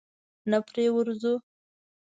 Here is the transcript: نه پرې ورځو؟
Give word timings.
نه 0.49 0.57
پرې 0.67 0.85
ورځو؟ 0.95 1.33